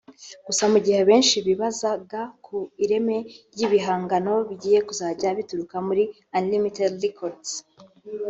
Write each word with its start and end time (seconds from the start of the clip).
Gusa 0.47 0.63
mu 0.71 0.79
gihe 0.85 0.99
benshi 1.09 1.35
bibazaga 1.47 2.21
ku 2.45 2.57
ireme 2.83 3.17
ry’ibihangano 3.53 4.33
bigiye 4.47 4.79
kuzajya 4.87 5.29
bituruka 5.37 5.75
muri 5.87 6.03
Unlimited 6.37 6.91
records 7.05 7.49